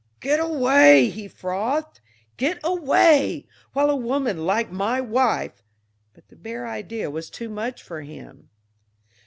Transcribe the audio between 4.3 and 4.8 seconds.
like